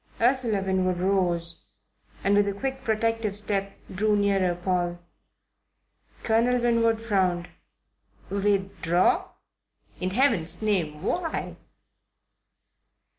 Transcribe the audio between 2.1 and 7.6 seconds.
and, with a quick protective step, drew nearer Paul. Colonel Winwood frowned.